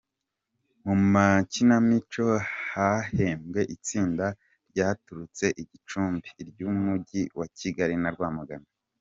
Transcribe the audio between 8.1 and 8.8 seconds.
Rwamagana.